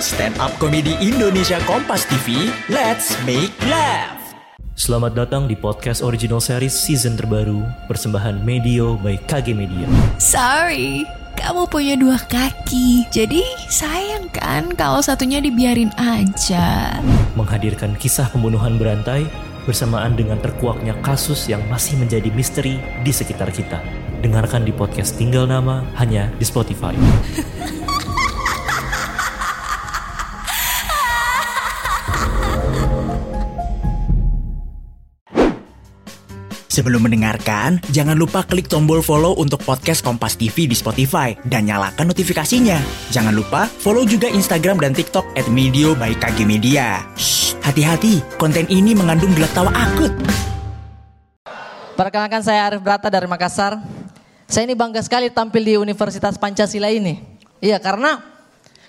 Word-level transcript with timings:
Stand 0.00 0.40
up 0.40 0.56
komedi 0.56 0.96
Indonesia 1.04 1.60
Kompas 1.68 2.08
TV, 2.08 2.48
let's 2.72 3.12
make 3.28 3.52
laugh. 3.68 4.16
Selamat 4.72 5.12
datang 5.12 5.44
di 5.44 5.52
podcast 5.52 6.00
original 6.00 6.40
series 6.40 6.72
season 6.72 7.20
terbaru 7.20 7.60
persembahan 7.84 8.40
Medio 8.40 8.96
by 8.96 9.20
KG 9.28 9.52
Media. 9.52 9.84
Sorry, 10.16 11.04
kamu 11.36 11.68
punya 11.68 12.00
dua 12.00 12.16
kaki. 12.16 13.12
Jadi 13.12 13.44
sayang 13.68 14.32
kan 14.32 14.72
kalau 14.72 15.04
satunya 15.04 15.36
dibiarin 15.36 15.92
aja. 16.00 16.96
Menghadirkan 17.36 17.92
kisah 18.00 18.32
pembunuhan 18.32 18.80
berantai 18.80 19.28
bersamaan 19.68 20.16
dengan 20.16 20.40
terkuaknya 20.40 20.96
kasus 21.04 21.44
yang 21.44 21.60
masih 21.68 22.00
menjadi 22.00 22.32
misteri 22.32 22.80
di 23.04 23.12
sekitar 23.12 23.52
kita. 23.52 23.84
Dengarkan 24.24 24.64
di 24.64 24.72
podcast 24.72 25.20
Tinggal 25.20 25.44
Nama 25.44 25.84
hanya 26.00 26.32
di 26.40 26.44
Spotify. 26.48 26.96
Sebelum 36.80 37.04
mendengarkan, 37.04 37.76
jangan 37.92 38.16
lupa 38.16 38.40
klik 38.40 38.64
tombol 38.64 39.04
follow 39.04 39.36
untuk 39.36 39.60
podcast 39.68 40.00
Kompas 40.00 40.32
TV 40.40 40.64
di 40.64 40.72
Spotify 40.72 41.36
dan 41.44 41.68
nyalakan 41.68 42.08
notifikasinya. 42.08 42.80
Jangan 43.12 43.36
lupa 43.36 43.68
follow 43.68 44.08
juga 44.08 44.32
Instagram 44.32 44.80
dan 44.80 44.96
TikTok 44.96 45.28
at 45.36 45.44
Medio 45.52 45.92
by 45.92 46.16
KG 46.16 46.48
Media. 46.48 47.04
Hati-hati, 47.60 48.24
konten 48.40 48.64
ini 48.72 48.96
mengandung 48.96 49.28
gelak 49.36 49.52
tawa 49.52 49.68
akut. 49.76 50.08
Perkenalkan 52.00 52.40
saya 52.40 52.72
Arif 52.72 52.80
Brata 52.80 53.12
dari 53.12 53.28
Makassar. 53.28 53.76
Saya 54.48 54.64
ini 54.64 54.72
bangga 54.72 55.04
sekali 55.04 55.28
tampil 55.28 55.60
di 55.60 55.76
Universitas 55.76 56.40
Pancasila 56.40 56.88
ini. 56.88 57.20
Iya 57.60 57.76
karena 57.76 58.24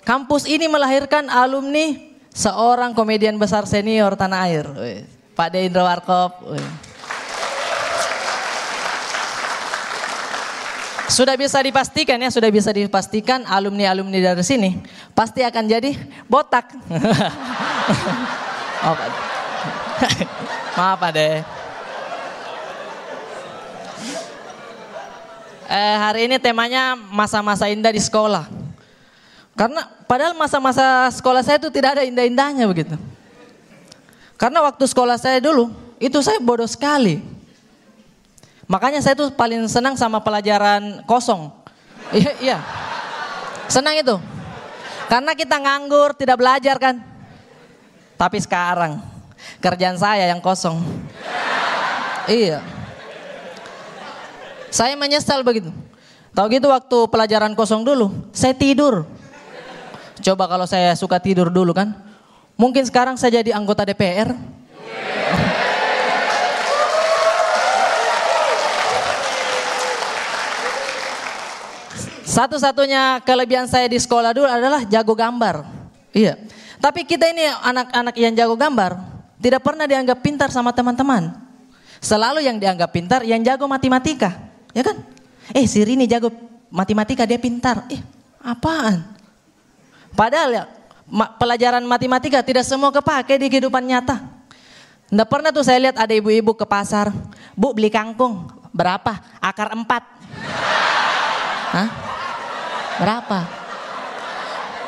kampus 0.08 0.48
ini 0.48 0.64
melahirkan 0.64 1.28
alumni 1.28 1.92
seorang 2.32 2.96
komedian 2.96 3.36
besar 3.36 3.68
senior 3.68 4.16
tanah 4.16 4.48
air. 4.48 4.64
Pak 5.36 5.52
Deindra 5.52 5.84
Warkop. 5.84 6.56
Sudah 11.12 11.36
bisa 11.36 11.60
dipastikan 11.60 12.16
ya, 12.16 12.32
sudah 12.32 12.48
bisa 12.48 12.72
dipastikan 12.72 13.44
alumni-alumni 13.44 14.32
dari 14.32 14.40
sini 14.40 14.80
pasti 15.12 15.44
akan 15.44 15.64
jadi 15.68 15.92
botak. 16.24 16.72
oh, 18.88 18.94
Pak. 18.96 19.08
Maaf 20.72 20.96
Pak 20.96 21.10
De. 21.12 21.44
Eh, 25.68 25.96
hari 26.00 26.32
ini 26.32 26.40
temanya 26.40 26.96
masa-masa 26.96 27.68
indah 27.68 27.92
di 27.92 28.00
sekolah. 28.00 28.48
Karena 29.52 29.84
padahal 30.08 30.32
masa-masa 30.32 31.12
sekolah 31.12 31.44
saya 31.44 31.60
itu 31.60 31.68
tidak 31.68 32.00
ada 32.00 32.08
indah-indahnya 32.08 32.64
begitu. 32.64 32.96
Karena 34.40 34.64
waktu 34.64 34.88
sekolah 34.88 35.20
saya 35.20 35.44
dulu, 35.44 35.68
itu 36.00 36.18
saya 36.24 36.40
bodoh 36.40 36.66
sekali. 36.66 37.31
Makanya 38.72 39.04
saya 39.04 39.12
tuh 39.12 39.28
paling 39.28 39.68
senang 39.68 40.00
sama 40.00 40.24
pelajaran 40.24 41.04
kosong. 41.04 41.52
Iya, 42.08 42.32
iya. 42.40 42.58
Senang 43.68 43.92
itu. 44.00 44.16
Karena 45.12 45.36
kita 45.36 45.60
nganggur, 45.60 46.16
tidak 46.16 46.40
belajar 46.40 46.80
kan. 46.80 46.96
Tapi 48.16 48.40
sekarang 48.40 48.96
kerjaan 49.60 50.00
saya 50.00 50.24
yang 50.32 50.40
kosong. 50.40 50.80
Iya. 52.24 52.64
Saya 54.72 54.96
menyesal 54.96 55.44
begitu. 55.44 55.68
Tahu 56.32 56.48
gitu 56.48 56.72
waktu 56.72 56.98
pelajaran 57.12 57.52
kosong 57.52 57.84
dulu, 57.84 58.08
saya 58.32 58.56
tidur. 58.56 59.04
Coba 60.24 60.48
kalau 60.48 60.64
saya 60.64 60.96
suka 60.96 61.20
tidur 61.20 61.52
dulu 61.52 61.76
kan. 61.76 61.92
Mungkin 62.56 62.88
sekarang 62.88 63.20
saya 63.20 63.44
jadi 63.44 63.52
anggota 63.52 63.84
DPR. 63.84 64.32
Satu-satunya 72.32 73.20
kelebihan 73.28 73.68
saya 73.68 73.84
di 73.92 74.00
sekolah 74.00 74.32
dulu 74.32 74.48
adalah 74.48 74.88
jago 74.88 75.12
gambar. 75.12 75.68
Iya. 76.16 76.40
Tapi 76.80 77.04
kita 77.04 77.28
ini 77.28 77.44
anak-anak 77.44 78.16
yang 78.16 78.32
jago 78.32 78.56
gambar 78.56 78.96
tidak 79.36 79.60
pernah 79.60 79.84
dianggap 79.84 80.24
pintar 80.24 80.48
sama 80.48 80.72
teman-teman. 80.72 81.36
Selalu 82.00 82.40
yang 82.40 82.56
dianggap 82.56 82.88
pintar 82.88 83.20
yang 83.20 83.44
jago 83.44 83.68
matematika, 83.68 84.48
ya 84.72 84.80
kan? 84.80 84.96
Eh 85.52 85.68
si 85.68 85.84
Rini 85.84 86.08
jago 86.08 86.32
matematika 86.72 87.28
dia 87.28 87.36
pintar. 87.36 87.84
Eh 87.92 88.00
apaan? 88.40 89.04
Padahal 90.16 90.50
ya 90.56 90.64
pelajaran 91.36 91.84
matematika 91.84 92.40
tidak 92.40 92.64
semua 92.64 92.88
kepake 92.88 93.36
di 93.36 93.52
kehidupan 93.52 93.84
nyata. 93.84 94.24
Nggak 95.12 95.28
pernah 95.28 95.50
tuh 95.52 95.68
saya 95.68 95.78
lihat 95.84 96.00
ada 96.00 96.16
ibu-ibu 96.16 96.56
ke 96.56 96.64
pasar, 96.64 97.12
bu 97.52 97.76
beli 97.76 97.92
kangkung 97.92 98.48
berapa? 98.72 99.20
Akar 99.38 99.76
empat. 99.76 100.02
Hah? 101.76 102.01
Berapa? 103.00 103.40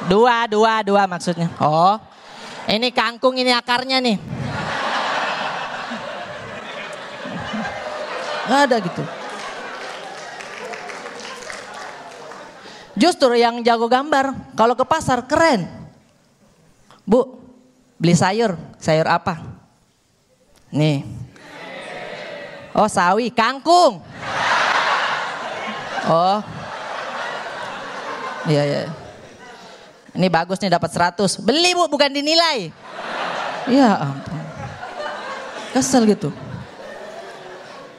Dua, 0.04 0.44
dua, 0.44 0.84
dua 0.84 1.02
maksudnya. 1.08 1.48
Oh, 1.56 1.96
ini 2.68 2.92
kangkung 2.92 3.36
ini 3.40 3.52
akarnya 3.52 4.00
nih. 4.04 4.16
Gak 8.44 8.60
ada 8.68 8.76
gitu. 8.84 9.04
Justru 12.94 13.34
yang 13.34 13.64
jago 13.64 13.90
gambar, 13.90 14.54
kalau 14.54 14.76
ke 14.78 14.84
pasar 14.86 15.24
keren. 15.26 15.66
Bu, 17.02 17.40
beli 17.98 18.14
sayur, 18.14 18.54
sayur 18.78 19.08
apa? 19.08 19.40
Nih. 20.70 21.02
Oh 22.74 22.86
sawi, 22.86 23.34
kangkung. 23.34 24.02
Oh, 26.04 26.38
Iya, 28.44 28.62
iya. 28.64 28.80
Ini 30.14 30.30
bagus 30.30 30.62
nih 30.62 30.70
dapat 30.70 30.90
100. 30.94 31.42
Beli 31.42 31.74
bu, 31.74 31.90
bukan 31.90 32.06
dinilai. 32.12 32.70
Iya 33.66 33.90
ampun. 33.98 34.40
Kesel 35.74 36.06
gitu. 36.06 36.30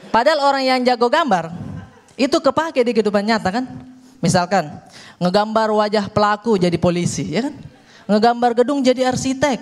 Padahal 0.08 0.40
orang 0.40 0.64
yang 0.64 0.80
jago 0.80 1.12
gambar, 1.12 1.52
itu 2.16 2.40
kepake 2.40 2.80
di 2.80 2.96
kehidupan 2.96 3.20
nyata 3.20 3.52
kan. 3.52 3.68
Misalkan, 4.24 4.72
ngegambar 5.20 5.68
wajah 5.76 6.08
pelaku 6.08 6.56
jadi 6.56 6.80
polisi, 6.80 7.36
ya 7.36 7.52
kan. 7.52 7.54
Ngegambar 8.08 8.56
gedung 8.56 8.80
jadi 8.80 9.12
arsitek. 9.12 9.60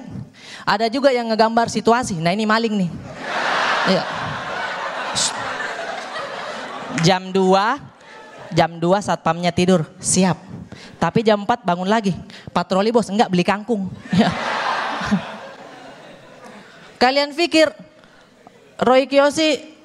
Ada 0.63 0.87
juga 0.87 1.11
yang 1.11 1.27
ngegambar 1.27 1.67
situasi. 1.67 2.23
Nah 2.23 2.31
ini 2.31 2.47
maling 2.47 2.87
nih. 2.87 2.91
Iya. 3.91 4.03
Jam 7.03 7.35
2, 7.35 7.43
jam 8.55 8.79
2 8.79 9.03
satpamnya 9.03 9.51
tidur, 9.51 9.83
siap. 9.99 10.39
Tapi 11.03 11.27
jam 11.27 11.43
4 11.43 11.67
bangun 11.67 11.91
lagi. 11.91 12.15
Patroli 12.55 12.95
bos, 12.95 13.11
enggak 13.11 13.29
beli 13.29 13.43
kangkung. 13.43 13.91
Kalian 17.03 17.37
pikir 17.37 17.69
Roy 18.81 19.05
Kiyoshi 19.05 19.77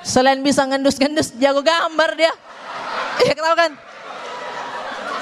selain 0.00 0.40
bisa 0.40 0.64
ngendus-ngendus 0.64 1.36
jago 1.36 1.60
gambar 1.60 2.10
dia. 2.16 2.32
Iya 3.14 3.30
kenapa 3.38 3.56
kan? 3.56 3.72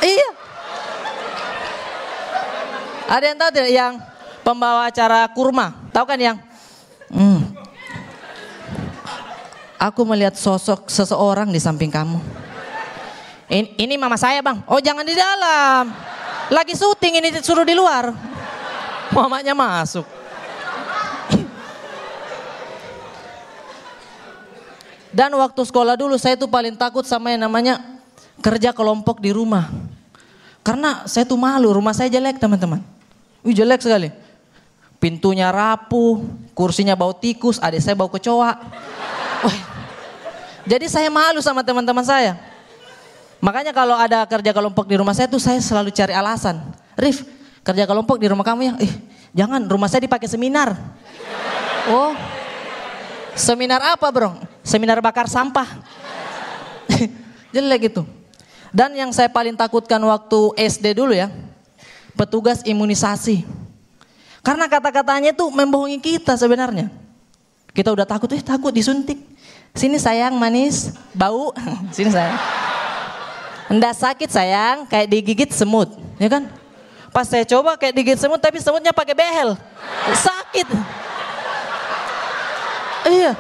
Iya. 0.01 0.29
Ada 3.05 3.25
yang 3.29 3.37
tahu 3.37 3.51
tidak 3.53 3.69
yang 3.69 3.93
pembawa 4.41 4.89
acara 4.89 5.29
kurma? 5.29 5.77
Tahu 5.93 6.05
kan 6.09 6.17
yang? 6.17 6.41
Hmm. 7.13 7.53
Aku 9.77 10.09
melihat 10.09 10.41
sosok 10.41 10.89
seseorang 10.89 11.53
di 11.53 11.61
samping 11.61 11.93
kamu. 11.93 12.17
Ini, 13.53 13.69
ini 13.77 13.95
mama 14.01 14.17
saya 14.17 14.41
bang. 14.41 14.65
Oh 14.65 14.81
jangan 14.81 15.05
di 15.05 15.13
dalam. 15.13 15.93
Lagi 16.49 16.73
syuting 16.73 17.21
ini 17.21 17.29
suruh 17.45 17.69
di 17.69 17.77
luar. 17.77 18.09
Mamanya 19.13 19.53
masuk. 19.53 20.09
Dan 25.13 25.37
waktu 25.37 25.61
sekolah 25.69 26.01
dulu 26.01 26.17
saya 26.17 26.41
tuh 26.41 26.49
paling 26.49 26.73
takut 26.81 27.05
sama 27.05 27.29
yang 27.29 27.45
namanya 27.45 27.77
kerja 28.41 28.73
kelompok 28.73 29.21
di 29.21 29.37
rumah. 29.37 29.69
Karena 30.65 31.05
saya 31.05 31.29
tuh 31.29 31.37
malu, 31.37 31.77
rumah 31.77 31.93
saya 31.93 32.09
jelek 32.09 32.41
teman-teman. 32.41 32.81
Wih 33.45 33.53
jelek 33.53 33.85
sekali. 33.85 34.09
Pintunya 34.97 35.53
rapuh, 35.53 36.25
kursinya 36.57 36.97
bau 36.97 37.13
tikus, 37.13 37.61
adik 37.61 37.85
saya 37.85 37.93
bau 37.93 38.09
kecoa. 38.09 38.53
Wah. 39.45 39.59
Jadi 40.65 40.89
saya 40.89 41.13
malu 41.13 41.45
sama 41.45 41.61
teman-teman 41.61 42.07
saya. 42.07 42.52
Makanya 43.43 43.75
kalau 43.75 43.99
ada 43.99 44.23
kerja 44.31 44.55
kelompok 44.55 44.87
di 44.87 44.95
rumah 44.95 45.11
saya 45.19 45.27
tuh 45.27 45.43
saya 45.43 45.59
selalu 45.59 45.91
cari 45.91 46.15
alasan. 46.15 46.63
Rif, 46.95 47.27
kerja 47.67 47.91
kelompok 47.91 48.23
di 48.23 48.31
rumah 48.31 48.47
kamu 48.47 48.71
ya? 48.71 48.75
Eh, 48.79 48.93
jangan, 49.35 49.67
rumah 49.67 49.91
saya 49.91 50.07
dipakai 50.07 50.31
seminar. 50.31 50.79
Oh, 51.91 52.15
seminar 53.35 53.83
apa 53.83 54.07
bro? 54.15 54.39
Seminar 54.63 55.03
bakar 55.03 55.27
sampah. 55.27 55.67
Jelek 57.55 57.91
gitu. 57.91 58.07
Dan 58.71 58.95
yang 58.95 59.11
saya 59.11 59.27
paling 59.27 59.59
takutkan 59.59 59.99
waktu 60.07 60.41
SD 60.57 60.95
dulu 60.95 61.11
ya. 61.11 61.27
petugas 62.15 62.63
imunisasi. 62.63 63.43
Karena 64.47 64.71
kata-katanya 64.71 65.35
itu 65.35 65.49
membohongi 65.51 65.99
kita 65.99 66.39
sebenarnya. 66.39 66.93
Kita 67.75 67.91
udah 67.91 68.07
takut, 68.07 68.31
eh 68.37 68.43
takut 68.45 68.71
disuntik. 68.71 69.19
Sini 69.75 69.99
sayang 69.99 70.37
manis, 70.39 70.95
bau. 71.17 71.51
Sini 71.97 72.13
sayang. 72.13 72.37
Enggak 73.73 73.97
sakit 73.97 74.29
sayang, 74.29 74.85
kayak 74.85 75.09
digigit 75.09 75.49
semut, 75.49 75.89
ya 76.21 76.29
kan? 76.29 76.45
Pas 77.09 77.25
saya 77.25 77.41
coba 77.49 77.73
kayak 77.81 77.97
digigit 77.97 78.21
semut, 78.21 78.37
tapi 78.37 78.61
semutnya 78.61 78.93
pakai 78.93 79.17
behel. 79.17 79.57
Sakit. 80.13 80.69
Iya. 83.09 83.33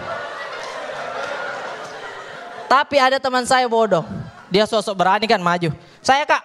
Tapi 2.64 2.96
ada 2.96 3.20
teman 3.20 3.44
saya 3.44 3.68
bodoh. 3.68 4.08
Dia 4.48 4.64
sosok 4.64 4.96
berani 4.96 5.28
kan 5.28 5.36
maju. 5.36 5.68
Saya 6.00 6.24
kak, 6.24 6.40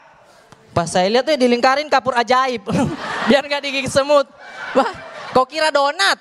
pas 0.75 0.91
saya 0.91 1.07
lihat 1.07 1.23
tuh 1.23 1.39
dilingkarin 1.39 1.87
kapur 1.87 2.11
ajaib. 2.19 2.67
Biar 3.31 3.47
nggak 3.47 3.63
digigit 3.63 3.87
semut. 3.87 4.27
Wah, 4.75 4.91
kau 5.31 5.47
kira 5.47 5.71
donat? 5.71 6.19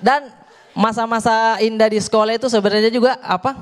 Dan 0.00 0.32
masa-masa 0.72 1.60
indah 1.60 1.88
di 1.92 2.00
sekolah 2.00 2.36
itu 2.36 2.48
sebenarnya 2.48 2.90
juga 2.92 3.20
apa? 3.20 3.56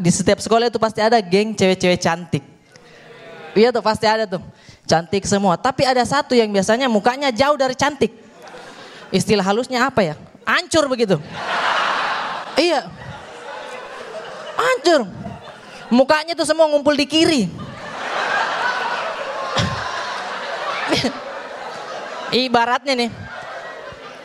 Di 0.00 0.10
setiap 0.10 0.40
sekolah 0.40 0.72
itu 0.72 0.78
pasti 0.80 1.04
ada 1.04 1.20
geng 1.20 1.52
cewek-cewek 1.52 2.00
cantik. 2.00 2.44
Iya 3.56 3.72
tuh 3.72 3.80
pasti 3.80 4.04
ada 4.04 4.28
tuh. 4.28 4.44
Cantik 4.86 5.24
semua. 5.26 5.56
Tapi 5.56 5.82
ada 5.88 6.04
satu 6.04 6.36
yang 6.36 6.52
biasanya 6.52 6.86
mukanya 6.86 7.32
jauh 7.32 7.56
dari 7.58 7.74
cantik. 7.74 8.12
Istilah 9.10 9.42
halusnya 9.42 9.86
apa 9.88 10.02
ya? 10.02 10.14
Ancur 10.46 10.86
begitu. 10.86 11.18
iya. 12.60 12.86
Ancur. 14.56 15.08
Mukanya 15.90 16.34
tuh 16.34 16.46
semua 16.46 16.66
ngumpul 16.70 16.94
di 16.94 17.06
kiri. 17.06 17.42
Ibaratnya 22.34 22.94
nih, 22.94 23.10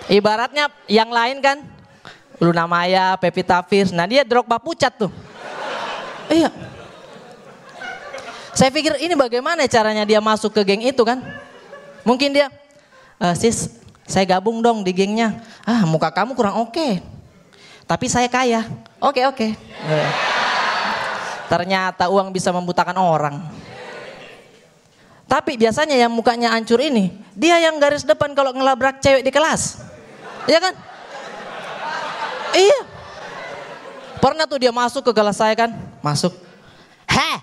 Ibaratnya 0.10 0.74
yang 0.90 1.14
lain 1.14 1.44
kan 1.44 1.62
Luna 2.42 2.66
Maya, 2.66 3.14
Pevita 3.22 3.62
Pierce. 3.62 3.94
Nah 3.94 4.10
dia 4.10 4.26
Drogba 4.26 4.58
pucat 4.58 4.90
tuh. 4.98 5.14
Iya. 6.26 6.50
Saya 8.58 8.74
pikir 8.74 8.98
ini 8.98 9.14
bagaimana 9.14 9.64
caranya 9.70 10.02
dia 10.04 10.18
masuk 10.18 10.50
ke 10.50 10.62
geng 10.66 10.82
itu 10.82 11.06
kan. 11.06 11.22
Mungkin 12.02 12.34
dia, 12.34 12.50
e, 13.22 13.28
sis 13.38 13.78
saya 14.10 14.26
gabung 14.26 14.60
dong 14.66 14.82
di 14.82 14.90
gengnya. 14.90 15.38
Ah 15.62 15.86
muka 15.86 16.10
kamu 16.10 16.34
kurang 16.34 16.58
oke. 16.58 16.74
Okay. 16.74 16.94
Tapi 17.86 18.06
saya 18.10 18.26
kaya. 18.26 18.66
Oke 18.98 19.22
okay, 19.22 19.24
oke. 19.30 19.38
Okay. 19.38 19.52
Iya. 19.86 20.10
Ternyata 21.46 22.10
uang 22.10 22.34
bisa 22.34 22.50
membutakan 22.50 22.98
orang. 22.98 23.38
Tapi 25.30 25.56
biasanya 25.56 25.96
yang 25.96 26.12
mukanya 26.12 26.52
hancur 26.52 26.80
ini, 26.84 27.12
dia 27.32 27.56
yang 27.60 27.80
garis 27.80 28.04
depan 28.04 28.36
kalau 28.36 28.52
ngelabrak 28.52 29.00
cewek 29.00 29.24
di 29.24 29.32
kelas. 29.32 29.91
Iya 30.50 30.60
kan? 30.60 30.74
Iya. 32.58 32.80
Pernah 34.22 34.46
tuh 34.46 34.62
dia 34.62 34.70
masuk 34.70 35.02
ke 35.10 35.12
kelas 35.14 35.38
saya 35.42 35.54
kan? 35.58 35.74
Masuk. 36.02 36.34
Heh. 37.10 37.38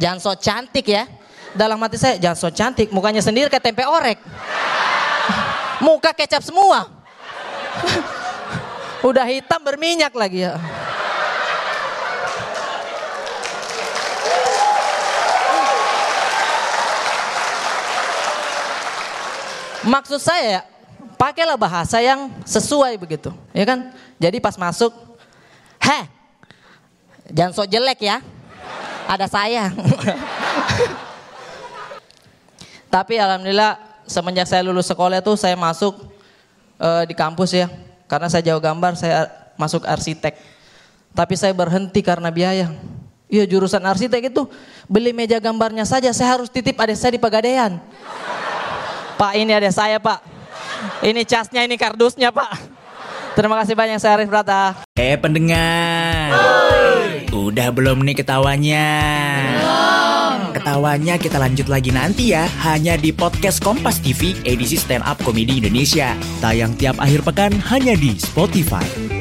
Jangan 0.00 0.18
so 0.22 0.32
cantik 0.38 0.88
ya. 0.88 1.04
Dalam 1.52 1.80
hati 1.80 2.00
saya, 2.00 2.16
jangan 2.16 2.38
so 2.38 2.48
cantik. 2.48 2.88
Mukanya 2.88 3.20
sendiri 3.20 3.52
kayak 3.52 3.64
tempe 3.64 3.84
orek. 3.84 4.20
Muka 5.84 6.16
kecap 6.16 6.40
semua. 6.40 6.88
Udah 9.08 9.26
hitam 9.28 9.62
berminyak 9.62 10.10
lagi 10.16 10.48
ya. 10.48 10.58
Maksud 19.88 20.20
saya 20.20 20.68
pakailah 21.16 21.56
bahasa 21.56 21.96
yang 22.04 22.28
sesuai 22.44 23.00
begitu, 23.00 23.32
ya 23.56 23.64
kan? 23.64 23.88
Jadi 24.20 24.36
pas 24.36 24.52
masuk, 24.60 24.92
heh, 25.80 26.04
jangan 27.32 27.56
sok 27.56 27.72
jelek 27.72 28.04
ya, 28.04 28.20
ada 29.08 29.24
saya. 29.24 29.72
Tapi 32.94 33.16
alhamdulillah 33.16 33.80
semenjak 34.04 34.48
saya 34.48 34.60
lulus 34.60 34.92
sekolah 34.92 35.24
itu 35.24 35.32
saya 35.40 35.56
masuk 35.56 35.96
uh, 36.76 37.04
di 37.08 37.16
kampus 37.16 37.56
ya, 37.56 37.72
karena 38.04 38.28
saya 38.28 38.44
jauh 38.52 38.60
gambar, 38.60 38.92
saya 38.92 39.24
masuk 39.56 39.88
arsitek. 39.88 40.36
Tapi 41.16 41.34
saya 41.34 41.56
berhenti 41.56 42.04
karena 42.04 42.28
biaya. 42.28 42.68
Iya 43.28 43.44
jurusan 43.44 43.84
arsitek 43.84 44.32
itu 44.32 44.48
beli 44.88 45.12
meja 45.12 45.36
gambarnya 45.36 45.84
saja 45.84 46.08
saya 46.16 46.40
harus 46.40 46.48
titip 46.48 46.72
adik 46.80 46.96
saya 46.96 47.12
di 47.12 47.20
Pegadaian. 47.20 47.76
Pak 49.18 49.34
ini 49.34 49.50
ada 49.50 49.66
saya 49.74 49.98
Pak. 49.98 50.22
Ini 51.02 51.26
casnya, 51.26 51.66
ini 51.66 51.74
kardusnya 51.74 52.30
Pak. 52.30 52.54
Terima 53.34 53.58
kasih 53.58 53.74
banyak 53.74 53.98
saya 53.98 54.14
Arif 54.14 54.30
Brata. 54.30 54.78
Eh 54.94 55.18
pendengar. 55.18 56.30
Udah 57.34 57.74
belum 57.74 58.06
nih 58.06 58.22
ketawanya? 58.22 58.86
Belum. 59.58 60.54
Ketawanya 60.54 61.14
kita 61.18 61.42
lanjut 61.42 61.66
lagi 61.66 61.90
nanti 61.90 62.30
ya. 62.30 62.46
Hanya 62.62 62.94
di 62.94 63.10
podcast 63.10 63.58
Kompas 63.58 63.98
TV 63.98 64.38
edisi 64.46 64.78
stand 64.78 65.02
up 65.02 65.18
komedi 65.26 65.58
Indonesia. 65.58 66.14
Tayang 66.38 66.78
tiap 66.78 67.02
akhir 67.02 67.26
pekan 67.26 67.58
hanya 67.74 67.98
di 67.98 68.14
Spotify. 68.22 69.17